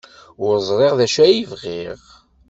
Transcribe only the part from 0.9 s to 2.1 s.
d acu ay bɣiɣ.